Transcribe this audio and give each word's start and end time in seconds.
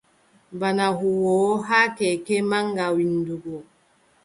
Bana 0.59 0.85
huwoowo 0.97 1.55
haa 1.67 1.87
keeke 1.97 2.35
maŋga 2.49 2.85
winndugo. 2.95 3.55